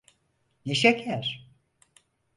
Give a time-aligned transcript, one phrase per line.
[0.65, 1.47] Ne şeker.